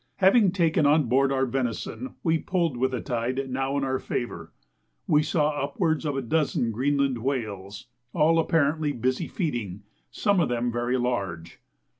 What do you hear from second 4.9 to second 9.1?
We saw upwards of a dozen Greenland whales, all apparently